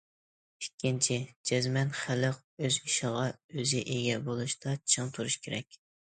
[0.63, 1.17] ئىككىنچى،
[1.49, 5.79] جەزمەن خەلق ئۆز ئىشىغا ئۆزى ئىگە بولۇشتا چىڭ تۇرۇش كېرەك.